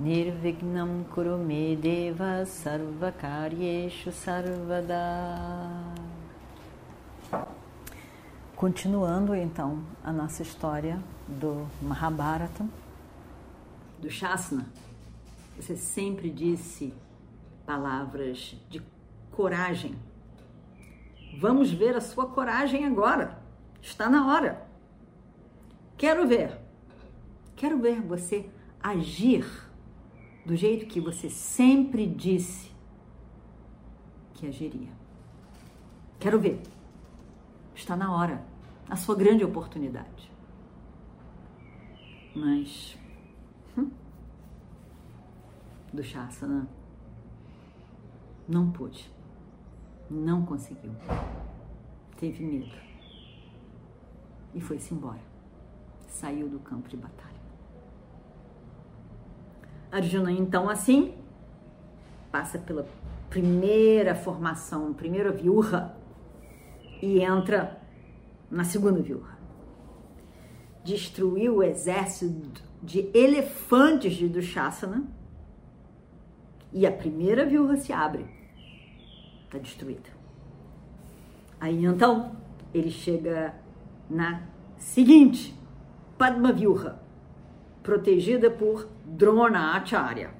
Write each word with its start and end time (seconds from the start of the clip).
Nirvignam 0.00 1.04
Kurume 1.10 1.76
Deva 1.76 2.46
Sarvakaryeshu 2.46 4.10
Sarvada 4.10 4.96
Continuando 8.56 9.34
então 9.34 9.84
a 10.02 10.10
nossa 10.10 10.40
história 10.40 10.98
do 11.28 11.66
Mahabharata, 11.82 12.66
do 13.98 14.08
Shasna, 14.08 14.64
você 15.54 15.76
sempre 15.76 16.30
disse 16.30 16.94
palavras 17.66 18.56
de 18.70 18.82
coragem. 19.30 19.94
Vamos 21.38 21.70
ver 21.70 21.94
a 21.94 22.00
sua 22.00 22.24
coragem 22.26 22.86
agora. 22.86 23.38
Está 23.82 24.08
na 24.08 24.26
hora. 24.28 24.66
Quero 25.98 26.26
ver. 26.26 26.58
Quero 27.54 27.78
ver 27.78 28.00
você 28.00 28.48
agir 28.82 29.69
do 30.44 30.56
jeito 30.56 30.86
que 30.86 31.00
você 31.00 31.28
sempre 31.28 32.06
disse 32.06 32.70
que 34.34 34.46
agiria. 34.46 34.88
Quero 36.18 36.40
ver. 36.40 36.62
Está 37.74 37.96
na 37.96 38.14
hora. 38.14 38.44
A 38.88 38.96
sua 38.96 39.14
grande 39.14 39.44
oportunidade. 39.44 40.30
Mas. 42.34 42.96
Hum, 43.76 43.90
do 45.92 46.02
Shasana 46.02 46.68
não 48.48 48.70
pôde. 48.70 49.10
Não 50.10 50.44
conseguiu. 50.44 50.92
Teve 52.16 52.44
medo. 52.44 52.74
E 54.54 54.60
foi-se 54.60 54.92
embora. 54.92 55.20
Saiu 56.08 56.48
do 56.48 56.58
campo 56.58 56.88
de 56.88 56.96
batalha. 56.96 57.29
Arjuna, 59.90 60.30
então, 60.30 60.68
assim, 60.68 61.14
passa 62.30 62.58
pela 62.58 62.86
primeira 63.28 64.14
formação, 64.14 64.92
primeira 64.94 65.30
viurra 65.30 65.96
e 67.02 67.20
entra 67.20 67.80
na 68.50 68.64
segunda 68.64 69.00
viurra. 69.00 69.38
Destruiu 70.84 71.56
o 71.56 71.62
exército 71.62 72.62
de 72.82 73.10
elefantes 73.12 74.14
de 74.14 74.28
Dushasana 74.28 75.04
e 76.72 76.86
a 76.86 76.92
primeira 76.92 77.44
viúva 77.44 77.76
se 77.76 77.92
abre. 77.92 78.26
Está 79.44 79.58
destruída. 79.58 80.08
Aí 81.60 81.84
então 81.84 82.36
ele 82.72 82.90
chega 82.90 83.54
na 84.08 84.42
seguinte, 84.78 85.54
Padma 86.16 86.52
Viurra, 86.52 87.02
protegida 87.82 88.50
por 88.50 88.88
Drona 89.04 89.76
Acharya. 89.76 90.32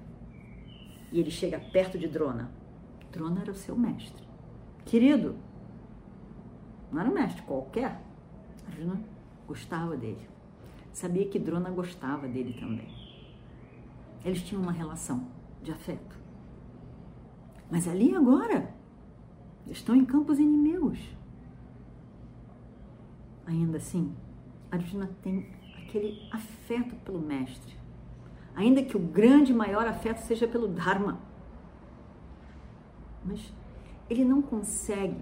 E 1.12 1.18
ele 1.18 1.30
chega 1.30 1.58
perto 1.58 1.98
de 1.98 2.06
Drona. 2.06 2.50
Drona 3.10 3.40
era 3.40 3.50
o 3.50 3.54
seu 3.54 3.76
mestre. 3.76 4.24
Querido, 4.84 5.36
não 6.92 7.00
era 7.00 7.10
um 7.10 7.14
mestre 7.14 7.42
qualquer. 7.42 8.00
Arjuna 8.66 9.00
gostava 9.46 9.96
dele. 9.96 10.28
Sabia 10.92 11.28
que 11.28 11.38
Drona 11.38 11.70
gostava 11.70 12.28
dele 12.28 12.56
também. 12.58 12.88
Eles 14.24 14.42
tinham 14.42 14.62
uma 14.62 14.72
relação 14.72 15.26
de 15.62 15.72
afeto. 15.72 16.18
Mas 17.70 17.86
ali 17.86 18.14
agora, 18.14 18.74
estão 19.66 19.94
em 19.94 20.04
campos 20.04 20.38
inimigos. 20.38 20.98
Ainda 23.46 23.78
assim, 23.78 24.14
Arjuna 24.70 25.08
tem 25.22 25.48
aquele 25.90 26.28
afeto 26.30 26.94
pelo 27.04 27.20
mestre. 27.20 27.76
Ainda 28.54 28.82
que 28.82 28.96
o 28.96 29.00
grande 29.00 29.52
maior 29.52 29.86
afeto 29.86 30.18
seja 30.18 30.46
pelo 30.46 30.68
Dharma. 30.68 31.20
Mas 33.24 33.52
ele 34.08 34.24
não 34.24 34.40
consegue 34.40 35.20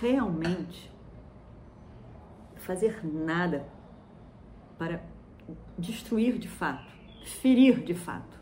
realmente 0.00 0.90
fazer 2.56 3.04
nada 3.04 3.68
para 4.78 5.04
destruir 5.78 6.38
de 6.38 6.48
fato, 6.48 6.90
ferir 7.40 7.84
de 7.84 7.94
fato 7.94 8.40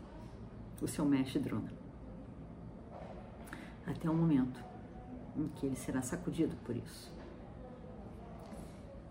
o 0.81 0.87
seu 0.87 1.05
mestre 1.05 1.39
Drona. 1.39 1.71
Até 3.85 4.09
o 4.09 4.13
momento 4.13 4.59
em 5.35 5.47
que 5.49 5.65
ele 5.65 5.75
será 5.75 6.01
sacudido 6.01 6.55
por 6.57 6.75
isso. 6.75 7.14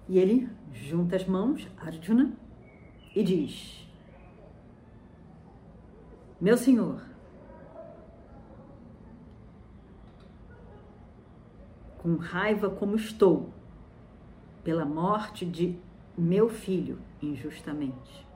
E 0.09 0.19
ele 0.19 0.49
junta 0.73 1.17
as 1.17 1.27
mãos, 1.27 1.67
Arjuna, 1.79 2.37
e 3.15 3.23
diz: 3.23 3.89
Meu 6.41 6.57
senhor, 6.57 7.03
com 11.99 12.17
raiva 12.17 12.69
como 12.69 12.97
estou, 12.97 13.49
pela 14.63 14.85
morte 14.85 15.47
de 15.47 15.79
meu 16.17 16.49
filho 16.49 16.99
injustamente. 17.21 18.27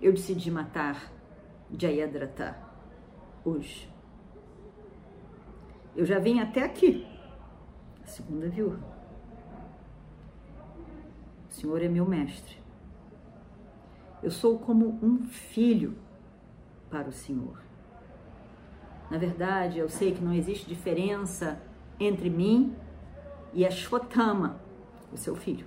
Eu 0.00 0.12
decidi 0.12 0.50
matar 0.50 1.12
Jayadratha 1.70 2.56
hoje. 3.44 3.88
Eu 5.96 6.04
já 6.04 6.18
vim 6.18 6.40
até 6.40 6.64
aqui, 6.64 7.06
a 8.04 8.06
segunda 8.06 8.48
viúva. 8.48 8.78
O 11.50 11.52
Senhor 11.52 11.82
é 11.82 11.88
meu 11.88 12.06
mestre. 12.06 12.58
Eu 14.22 14.30
sou 14.30 14.58
como 14.58 14.98
um 15.02 15.24
filho 15.24 15.96
para 16.90 17.08
o 17.08 17.12
Senhor. 17.12 17.60
Na 19.10 19.18
verdade, 19.18 19.78
eu 19.78 19.88
sei 19.88 20.14
que 20.14 20.22
não 20.22 20.32
existe 20.32 20.66
diferença 20.66 21.60
entre 21.98 22.30
mim 22.30 22.74
e 23.52 23.64
Ashwatthama, 23.64 24.60
o 25.12 25.16
seu 25.16 25.36
filho. 25.36 25.66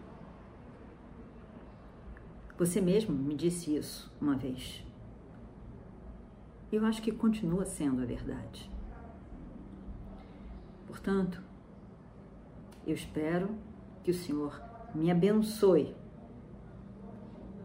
Você 2.58 2.82
mesmo 2.82 3.16
me 3.16 3.36
disse 3.36 3.76
isso 3.76 4.12
uma 4.20 4.36
vez. 4.36 4.84
Eu 6.72 6.86
acho 6.86 7.02
que 7.02 7.12
continua 7.12 7.66
sendo 7.66 8.02
a 8.02 8.06
verdade. 8.06 8.70
Portanto, 10.88 11.42
eu 12.88 12.94
espero 12.94 13.50
que 14.02 14.12
o 14.12 14.14
Senhor 14.14 14.62
me 14.96 15.12
abençoe 15.12 15.94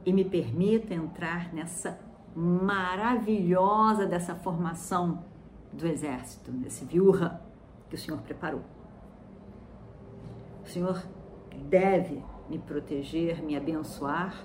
e 0.05 0.13
me 0.13 0.25
permita 0.25 0.93
entrar 0.93 1.55
nessa 1.55 1.97
maravilhosa 2.35 4.05
dessa 4.05 4.35
formação 4.35 5.25
do 5.73 5.87
exército, 5.87 6.51
desse 6.51 6.85
viurra 6.85 7.41
que 7.89 7.95
o 7.95 7.99
Senhor 7.99 8.21
preparou. 8.21 8.63
O 10.65 10.69
Senhor 10.69 11.07
deve 11.69 12.21
me 12.51 12.59
proteger, 12.59 13.41
me 13.43 13.57
abençoar, 13.57 14.45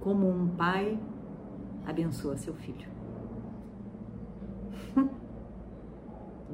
como 0.00 0.28
um 0.28 0.48
pai 0.56 0.98
abençoa 1.86 2.36
seu 2.36 2.54
filho. 2.54 2.88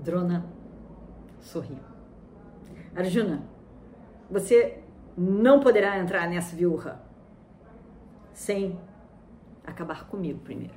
Drona 0.03 0.45
sorriu. 1.41 1.96
Arjuna, 2.97 3.43
você 4.31 4.83
não 5.19 5.61
poderá 5.61 5.99
entrar 5.99 6.27
nessa 6.27 6.57
viúva 6.57 6.99
sem 8.33 8.81
acabar 9.67 10.07
comigo 10.09 10.41
primeiro. 10.41 10.75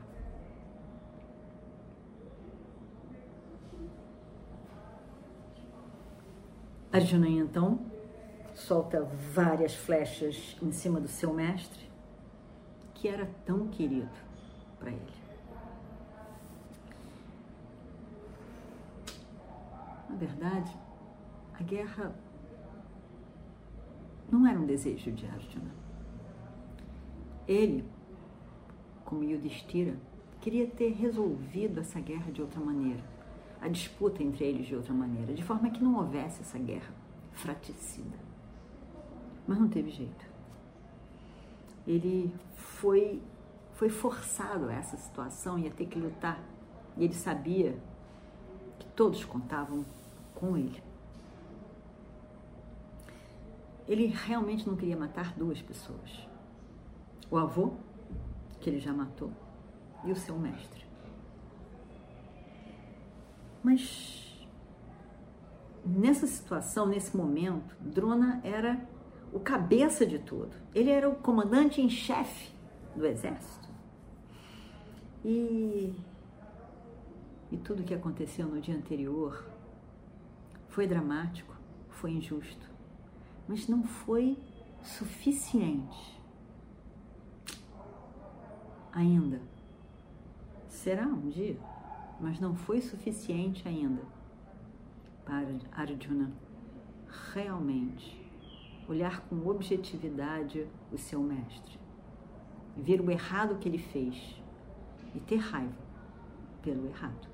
Arjuna 6.92 7.30
então 7.30 7.80
solta 8.54 9.02
várias 9.02 9.74
flechas 9.74 10.58
em 10.62 10.74
cima 10.74 11.00
do 11.00 11.08
seu 11.08 11.34
mestre, 11.34 11.90
que 12.96 13.08
era 13.08 13.30
tão 13.46 13.68
querido 13.70 14.12
para 14.78 14.92
ele. 14.92 15.20
Na 20.10 20.16
verdade, 20.18 20.89
a 21.60 21.64
guerra 21.64 22.16
não 24.32 24.48
era 24.48 24.58
um 24.58 24.66
desejo 24.66 25.12
de 25.12 25.26
Arjuna. 25.26 25.72
Ele, 27.48 27.84
como 29.04 29.24
Yudhishthira, 29.24 29.98
queria 30.40 30.68
ter 30.68 30.92
resolvido 30.92 31.80
essa 31.82 32.00
guerra 32.00 32.32
de 32.32 32.42
outra 32.42 32.62
maneira, 32.62 33.04
a 33.60 33.68
disputa 33.68 34.24
entre 34.24 34.46
eles 34.46 34.68
de 34.68 34.76
outra 34.76 34.94
maneira, 34.94 35.34
de 35.34 35.44
forma 35.44 35.70
que 35.70 35.84
não 35.84 35.98
houvesse 35.98 36.42
essa 36.42 36.58
guerra 36.58 36.94
fraticida. 37.34 38.18
Mas 39.46 39.60
não 39.60 39.68
teve 39.68 39.90
jeito. 39.90 40.26
Ele 41.86 42.34
foi 42.56 43.22
foi 43.74 43.90
forçado 43.90 44.68
a 44.68 44.74
essa 44.74 44.98
situação 44.98 45.58
e 45.58 45.66
a 45.66 45.72
ter 45.72 45.86
que 45.86 45.98
lutar. 45.98 46.38
E 46.98 47.06
ele 47.06 47.14
sabia 47.14 47.80
que 48.78 48.86
todos 48.88 49.24
contavam 49.24 49.86
com 50.36 50.58
ele. 50.58 50.84
Ele 53.90 54.06
realmente 54.06 54.68
não 54.68 54.76
queria 54.76 54.96
matar 54.96 55.34
duas 55.34 55.60
pessoas: 55.62 56.30
o 57.30 57.38
avô, 57.38 57.74
que 58.62 58.70
ele 58.70 58.80
já 58.80 58.94
matou, 58.94 59.32
e 60.06 60.12
o 60.12 60.16
seu 60.16 60.38
mestre. 60.38 60.86
Mas 63.64 64.48
nessa 65.84 66.28
situação, 66.28 66.86
nesse 66.86 67.18
momento, 67.18 67.76
Drona 67.82 68.40
era 68.44 68.80
o 69.34 69.40
cabeça 69.40 70.06
de 70.06 70.20
tudo. 70.20 70.56
Ele 70.74 70.92
era 70.92 71.10
o 71.10 71.16
comandante 71.16 71.82
em 71.82 71.90
chefe 71.90 72.54
do 72.96 73.06
exército. 73.08 73.68
E, 75.26 75.96
e 77.52 77.58
tudo 77.58 77.84
que 77.84 77.94
aconteceu 77.94 78.48
no 78.48 78.62
dia 78.62 78.76
anterior 78.76 79.46
foi 80.68 80.86
dramático, 80.86 81.56
foi 81.90 82.12
injusto, 82.12 82.69
mas 83.50 83.68
não 83.68 83.84
foi 83.84 84.38
suficiente. 84.84 86.22
Ainda. 88.92 89.42
Será 90.68 91.08
um 91.08 91.30
dia, 91.30 91.58
mas 92.22 92.40
não 92.40 92.56
foi 92.56 92.80
suficiente 92.80 93.68
ainda 93.68 94.04
para 95.26 95.48
Arjuna 95.72 96.32
realmente 97.34 98.24
olhar 98.88 99.22
com 99.22 99.48
objetividade 99.48 100.68
o 100.92 100.98
seu 100.98 101.20
mestre, 101.20 101.80
ver 102.78 103.02
o 103.02 103.10
errado 103.10 103.58
que 103.58 103.68
ele 103.68 103.80
fez 103.80 104.40
e 105.16 105.20
ter 105.20 105.38
raiva 105.38 105.74
pelo 106.62 106.86
errado 106.86 107.28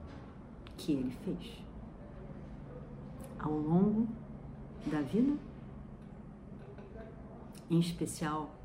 que 0.78 0.94
ele 0.94 1.12
fez. 1.12 1.62
Ao 3.38 3.52
longo 3.52 4.08
da 4.88 5.02
vida, 5.02 5.38
em 7.70 7.80
especial 7.80 8.56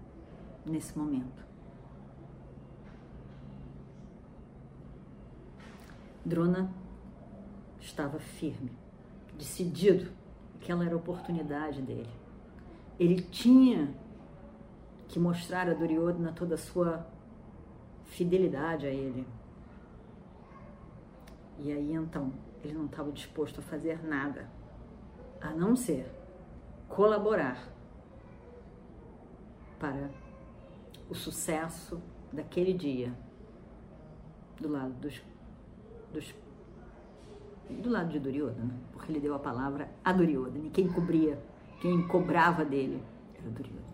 nesse 0.65 0.99
momento. 0.99 1.45
Drona 6.25 6.71
estava 7.81 8.19
firme, 8.19 8.71
decidido 9.37 10.11
que 10.61 10.65
aquela 10.65 10.85
era 10.85 10.95
a 10.95 10.99
oportunidade 10.99 11.81
dele. 11.81 12.11
Ele 12.99 13.21
tinha 13.23 13.95
que 15.09 15.19
mostrar 15.19 15.69
a 15.69 15.75
Duryodhana 15.75 16.33
toda 16.33 16.55
a 16.55 16.59
sua 16.59 17.07
fidelidade 18.05 18.87
a 18.87 18.91
ele. 18.91 19.27
E 21.59 21.73
aí 21.73 21.95
então 21.95 22.33
ele 22.63 22.75
não 22.75 22.87
estava 22.87 23.11
disposto 23.11 23.61
a 23.61 23.63
fazer 23.63 24.05
nada, 24.05 24.49
a 25.41 25.51
não 25.51 25.75
ser 25.75 26.07
colaborar 26.89 27.80
para 29.81 30.11
o 31.09 31.15
sucesso 31.15 32.01
daquele 32.33 32.73
dia 32.73 33.13
do 34.61 34.69
lado 34.69 34.93
dos, 35.01 35.21
dos 36.13 36.35
do 37.69 37.89
lado 37.89 38.11
de 38.11 38.19
Duryodhana, 38.19 38.75
porque 38.93 39.11
ele 39.11 39.21
deu 39.21 39.35
a 39.35 39.39
palavra 39.39 39.89
a 40.05 40.13
Duryodhana, 40.13 40.67
e 40.67 40.71
quem 40.71 40.89
cobria, 40.89 41.41
quem 41.81 42.07
cobrava 42.07 42.65
dele 42.65 43.03
era 43.39 43.49
Duryodhana. 43.51 43.91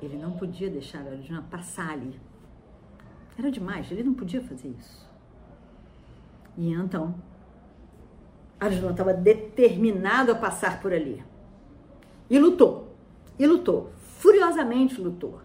Ele 0.00 0.16
não 0.16 0.32
podia 0.32 0.70
deixar 0.70 1.06
Arjuna 1.06 1.42
passar 1.42 1.90
ali. 1.90 2.18
Era 3.36 3.50
demais, 3.50 3.90
ele 3.90 4.04
não 4.04 4.14
podia 4.14 4.40
fazer 4.42 4.68
isso. 4.68 5.06
E 6.56 6.72
então, 6.72 7.14
Arjuna 8.58 8.92
estava 8.92 9.12
determinado 9.12 10.32
a 10.32 10.34
passar 10.34 10.80
por 10.80 10.92
ali. 10.92 11.22
E 12.28 12.38
lutou. 12.38 12.94
E 13.38 13.46
lutou. 13.46 13.92
Furiosamente 14.18 15.00
lutou. 15.00 15.40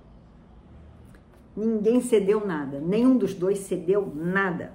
Ninguém 1.55 2.01
cedeu 2.01 2.45
nada. 2.45 2.79
Nenhum 2.79 3.17
dos 3.17 3.33
dois 3.33 3.59
cedeu 3.59 4.11
nada. 4.15 4.73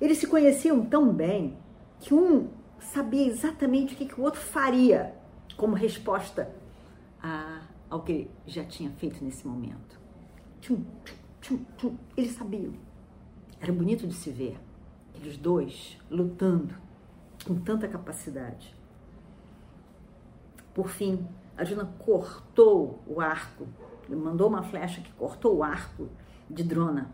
Eles 0.00 0.18
se 0.18 0.26
conheciam 0.26 0.84
tão 0.84 1.12
bem 1.12 1.56
que 2.00 2.12
um 2.12 2.48
sabia 2.78 3.26
exatamente 3.26 3.94
o 3.94 3.96
que, 3.96 4.06
que 4.06 4.20
o 4.20 4.24
outro 4.24 4.40
faria 4.40 5.14
como 5.56 5.74
resposta 5.74 6.52
a 7.22 7.62
ao 7.92 8.00
que 8.00 8.26
já 8.46 8.64
tinha 8.64 8.90
feito 8.92 9.22
nesse 9.22 9.46
momento. 9.46 10.00
Tchum, 10.62 10.82
tchum, 11.42 11.58
tchum, 11.76 11.94
Eles 12.16 12.32
sabiam. 12.32 12.72
Era 13.60 13.70
bonito 13.70 14.06
de 14.06 14.14
se 14.14 14.30
ver. 14.30 14.58
Aqueles 15.14 15.36
dois 15.36 15.98
lutando 16.10 16.74
com 17.42 17.54
tanta 17.60 17.88
capacidade. 17.88 18.74
Por 20.74 20.88
fim, 20.88 21.26
a 21.56 21.64
Juna 21.64 21.84
cortou 21.98 23.02
o 23.06 23.20
arco, 23.20 23.66
mandou 24.08 24.48
uma 24.48 24.62
flecha 24.62 25.00
que 25.00 25.12
cortou 25.12 25.56
o 25.56 25.62
arco 25.62 26.08
de 26.48 26.62
Drona, 26.62 27.12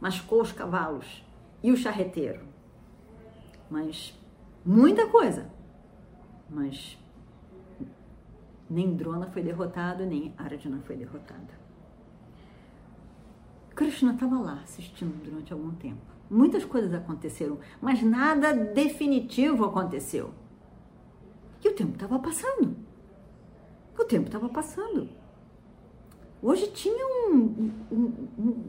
machucou 0.00 0.42
os 0.42 0.52
cavalos 0.52 1.24
e 1.62 1.72
o 1.72 1.76
charreteiro. 1.76 2.46
Mas 3.70 4.18
muita 4.64 5.06
coisa. 5.06 5.50
Mas 6.48 6.98
nem 8.68 8.94
Drona 8.94 9.26
foi 9.30 9.42
derrotado, 9.42 10.04
nem 10.04 10.34
Arjuna 10.36 10.80
foi 10.82 10.96
derrotada. 10.96 11.64
Krishna 13.74 14.12
estava 14.12 14.38
lá 14.38 14.60
assistindo 14.62 15.22
durante 15.24 15.52
algum 15.52 15.72
tempo. 15.72 16.13
Muitas 16.30 16.64
coisas 16.64 16.92
aconteceram, 16.94 17.58
mas 17.80 18.02
nada 18.02 18.52
definitivo 18.52 19.64
aconteceu. 19.64 20.30
E 21.62 21.68
o 21.68 21.72
tempo 21.72 21.94
estava 21.94 22.18
passando. 22.18 22.76
O 23.98 24.04
tempo 24.04 24.26
estava 24.26 24.48
passando. 24.48 25.08
Hoje 26.42 26.66
tinha 26.72 27.06
um, 27.06 27.72
um, 27.90 28.28
um, 28.38 28.64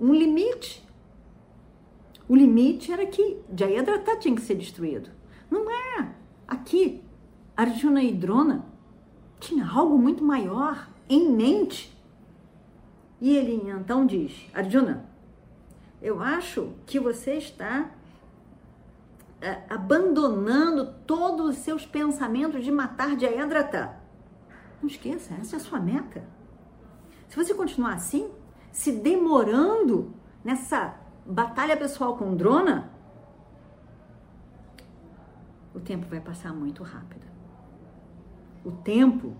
um, 0.00 0.12
limite. 0.12 0.86
O 2.28 2.34
limite 2.34 2.90
era 2.90 3.06
que 3.06 3.38
Jayadratha 3.56 4.16
tinha 4.16 4.34
que 4.34 4.42
ser 4.42 4.56
destruído. 4.56 5.10
Não 5.50 5.70
é. 5.70 6.14
Aqui, 6.48 7.02
Arjuna 7.56 8.02
e 8.02 8.12
Drona 8.12 8.64
tinha 9.38 9.66
algo 9.66 9.96
muito 9.98 10.24
maior 10.24 10.88
em 11.08 11.30
mente. 11.30 11.96
E 13.20 13.36
ele 13.36 13.70
então 13.70 14.04
diz: 14.04 14.32
Arjuna, 14.52 15.08
eu 16.02 16.20
acho 16.20 16.74
que 16.84 16.98
você 16.98 17.34
está 17.34 17.92
é, 19.40 19.62
abandonando 19.70 20.92
todos 21.06 21.50
os 21.50 21.56
seus 21.58 21.86
pensamentos 21.86 22.64
de 22.64 22.72
matar 22.72 23.18
Jayadratha. 23.18 23.96
Não 24.82 24.88
esqueça, 24.88 25.32
essa 25.40 25.56
é 25.56 25.58
a 25.58 25.60
sua 25.60 25.78
meta. 25.78 26.24
Se 27.28 27.36
você 27.36 27.54
continuar 27.54 27.94
assim, 27.94 28.28
se 28.72 28.90
demorando 28.90 30.12
nessa 30.42 30.96
batalha 31.24 31.76
pessoal 31.76 32.16
com 32.16 32.34
Drona, 32.34 32.90
o 35.72 35.78
tempo 35.78 36.06
vai 36.08 36.20
passar 36.20 36.52
muito 36.52 36.82
rápido. 36.82 37.24
O 38.64 38.72
tempo 38.72 39.36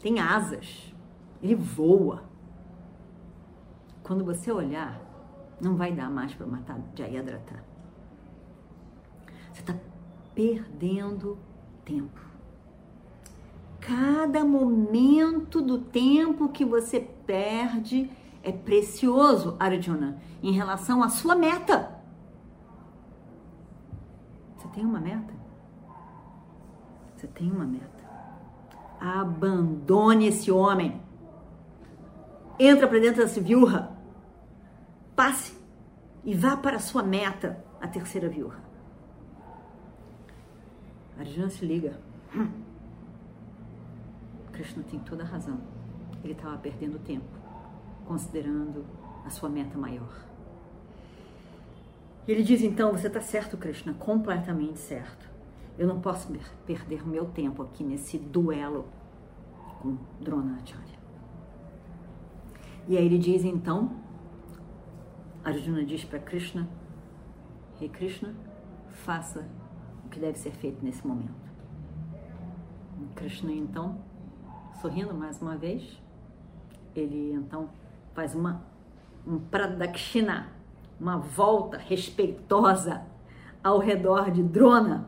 tem 0.00 0.18
asas, 0.18 0.92
ele 1.40 1.54
voa. 1.54 2.24
Quando 4.02 4.24
você 4.24 4.50
olhar, 4.50 5.11
não 5.62 5.76
vai 5.76 5.92
dar 5.92 6.10
mais 6.10 6.34
para 6.34 6.46
matar 6.46 6.78
Jayadratha. 6.94 7.64
Você 9.52 9.60
está 9.60 9.74
perdendo 10.34 11.38
tempo. 11.84 12.20
Cada 13.80 14.44
momento 14.44 15.62
do 15.62 15.78
tempo 15.78 16.48
que 16.48 16.64
você 16.64 17.00
perde 17.00 18.10
é 18.42 18.52
precioso, 18.52 19.56
Arjuna, 19.58 20.20
em 20.42 20.52
relação 20.52 21.02
à 21.02 21.08
sua 21.08 21.34
meta. 21.34 21.98
Você 24.56 24.68
tem 24.68 24.84
uma 24.84 25.00
meta? 25.00 25.32
Você 27.16 27.26
tem 27.28 27.50
uma 27.50 27.64
meta 27.64 27.92
abandone 29.02 30.28
esse 30.28 30.50
homem. 30.52 31.00
Entra 32.58 32.86
para 32.86 33.00
dentro 33.00 33.22
dessa 33.22 33.40
viúva. 33.40 33.91
Passe 35.22 35.56
e 36.24 36.34
vá 36.34 36.56
para 36.56 36.78
a 36.78 36.80
sua 36.80 37.00
meta, 37.00 37.64
a 37.80 37.86
terceira 37.86 38.28
viúva. 38.28 38.58
Arjuna 41.16 41.48
se 41.48 41.64
liga. 41.64 41.96
Hum. 42.34 42.50
Krishna 44.50 44.82
tem 44.82 44.98
toda 44.98 45.22
a 45.22 45.26
razão. 45.26 45.60
ele 46.24 46.32
estava 46.32 46.58
perdendo 46.58 46.98
tempo, 46.98 47.38
considerando 48.04 48.84
a 49.24 49.30
sua 49.30 49.48
meta 49.48 49.78
maior. 49.78 50.12
Ele 52.26 52.42
diz 52.42 52.60
então: 52.60 52.90
Você 52.90 53.06
está 53.06 53.20
certo, 53.20 53.56
Krishna, 53.56 53.94
completamente 53.94 54.80
certo. 54.80 55.30
Eu 55.78 55.86
não 55.86 56.00
posso 56.00 56.32
perder 56.66 57.06
meu 57.06 57.26
tempo 57.26 57.62
aqui 57.62 57.84
nesse 57.84 58.18
duelo 58.18 58.88
com 59.80 59.96
Dronacharya. 60.20 60.98
E 62.88 62.98
aí 62.98 63.06
ele 63.06 63.18
diz 63.18 63.44
então: 63.44 64.01
Arjuna 65.44 65.84
diz 65.84 66.04
para 66.04 66.18
Krishna: 66.18 66.68
Rei 67.78 67.88
hey 67.88 67.94
Krishna, 67.94 68.34
faça 68.88 69.48
o 70.04 70.08
que 70.08 70.20
deve 70.20 70.38
ser 70.38 70.52
feito 70.52 70.84
nesse 70.84 71.06
momento. 71.06 71.50
E 73.00 73.14
Krishna 73.14 73.52
então, 73.52 73.98
sorrindo 74.80 75.12
mais 75.14 75.40
uma 75.42 75.56
vez, 75.56 76.00
ele 76.94 77.32
então 77.32 77.68
faz 78.14 78.34
uma 78.34 78.62
um 79.26 79.38
pradakshina, 79.38 80.52
uma 80.98 81.18
volta 81.18 81.78
respeitosa 81.78 83.02
ao 83.62 83.78
redor 83.78 84.30
de 84.30 84.42
Drona. 84.42 85.06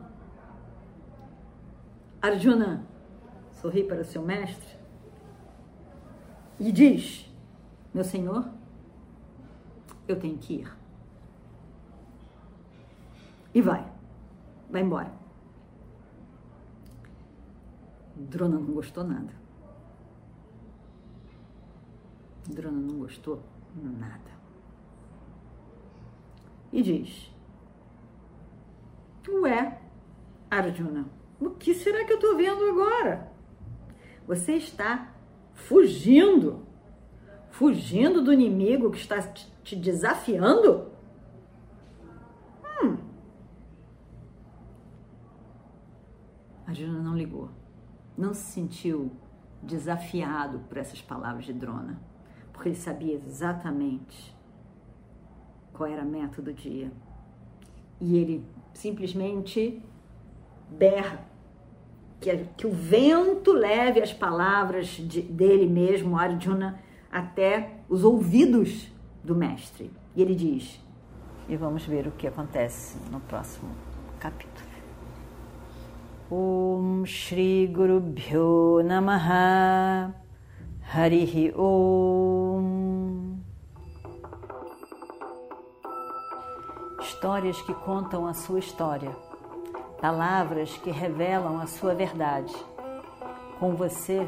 Arjuna 2.21 2.85
sorri 3.51 3.83
para 3.83 4.03
seu 4.03 4.21
mestre 4.21 4.77
e 6.59 6.71
diz: 6.71 7.31
Meu 7.93 8.03
senhor, 8.03 8.49
eu 10.07 10.19
tenho 10.19 10.37
que 10.37 10.55
ir. 10.55 10.77
E 13.53 13.61
vai, 13.61 13.89
vai 14.69 14.81
embora. 14.81 15.11
Drona 18.15 18.59
não 18.59 18.73
gostou 18.73 19.03
nada. 19.03 19.33
Drona 22.47 22.79
não 22.79 22.99
gostou 22.99 23.41
nada. 23.75 24.31
E 26.71 26.81
diz: 26.81 27.33
Ué, 29.27 29.81
Arjuna, 30.49 31.05
o 31.39 31.49
que 31.51 31.73
será 31.73 32.05
que 32.05 32.13
eu 32.13 32.17
estou 32.17 32.35
vendo 32.35 32.63
agora? 32.69 33.31
Você 34.27 34.53
está 34.53 35.13
fugindo, 35.53 36.64
fugindo 37.57 38.21
do 38.21 38.31
inimigo 38.31 38.91
que 38.91 38.97
está 38.97 39.21
te 39.63 39.75
desafiando? 39.75 40.91
Hum. 42.81 42.97
Arjuna 46.67 46.99
não 47.01 47.15
ligou, 47.15 47.49
não 48.17 48.33
se 48.33 48.51
sentiu 48.51 49.11
desafiado 49.61 50.59
por 50.67 50.77
essas 50.77 51.01
palavras 51.01 51.45
de 51.45 51.53
Drona 51.53 51.99
porque 52.55 52.69
ele 52.69 52.75
sabia 52.75 53.15
exatamente 53.15 54.33
qual 55.73 55.89
era 55.89 56.03
a 56.03 56.05
meta 56.05 56.41
do 56.41 56.53
dia. 56.53 56.89
E 57.99 58.17
ele 58.17 58.45
simplesmente 58.73 59.83
berra 60.69 61.19
que, 62.21 62.33
que 62.57 62.65
o 62.65 62.71
vento 62.71 63.51
leve 63.51 64.01
as 64.01 64.13
palavras 64.13 64.87
de, 64.87 65.21
dele 65.21 65.67
mesmo, 65.67 66.17
Arjuna, 66.17 66.79
até 67.15 67.79
os 67.87 68.03
ouvidos 68.03 68.91
do 69.23 69.33
mestre. 69.33 69.89
E 70.13 70.21
ele 70.21 70.35
diz, 70.35 70.83
e 71.47 71.55
vamos 71.55 71.85
ver 71.85 72.05
o 72.07 72.11
que 72.11 72.27
acontece 72.27 72.97
no 73.09 73.21
próximo 73.21 73.71
capítulo. 74.19 74.65
Om 76.29 77.05
Shri 77.05 77.67
Guru 77.67 78.01
Bhyo 78.01 78.83
Namaha 78.83 80.13
Harihi 80.93 81.53
Om. 81.55 83.37
Histórias 86.99 87.61
que 87.61 87.73
contam 87.73 88.27
a 88.27 88.33
sua 88.33 88.59
história, 88.59 89.15
palavras 90.01 90.75
que 90.79 90.91
revelam 90.91 91.61
a 91.61 91.67
sua 91.67 91.95
verdade. 91.95 92.53
Com 93.57 93.73
você, 93.73 94.27